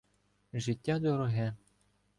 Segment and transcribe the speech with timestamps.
[0.53, 1.53] Життя дороге